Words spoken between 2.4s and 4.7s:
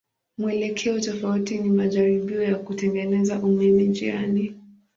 ya kutengeneza umeme njiani.